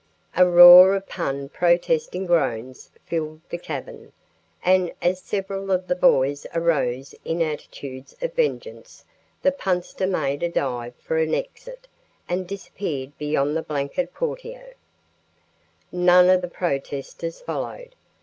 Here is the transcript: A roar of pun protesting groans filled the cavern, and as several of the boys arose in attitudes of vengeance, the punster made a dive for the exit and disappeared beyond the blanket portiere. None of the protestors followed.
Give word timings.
A 0.35 0.47
roar 0.49 0.95
of 0.95 1.05
pun 1.07 1.47
protesting 1.47 2.25
groans 2.25 2.89
filled 3.05 3.41
the 3.49 3.59
cavern, 3.59 4.13
and 4.65 4.91
as 4.99 5.21
several 5.21 5.69
of 5.69 5.85
the 5.85 5.93
boys 5.95 6.47
arose 6.55 7.13
in 7.23 7.39
attitudes 7.43 8.15
of 8.19 8.33
vengeance, 8.33 9.05
the 9.43 9.51
punster 9.51 10.07
made 10.07 10.41
a 10.41 10.49
dive 10.49 10.95
for 10.95 11.23
the 11.23 11.35
exit 11.37 11.87
and 12.27 12.47
disappeared 12.47 13.15
beyond 13.19 13.55
the 13.55 13.61
blanket 13.61 14.11
portiere. 14.11 14.73
None 15.91 16.31
of 16.31 16.41
the 16.41 16.47
protestors 16.47 17.39
followed. 17.39 17.93